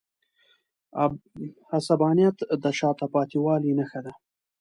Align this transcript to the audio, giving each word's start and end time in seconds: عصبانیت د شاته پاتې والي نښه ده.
عصبانیت 1.77 2.37
د 2.63 2.65
شاته 2.79 3.05
پاتې 3.13 3.37
والي 3.43 3.71
نښه 3.79 3.99
ده. 4.05 4.13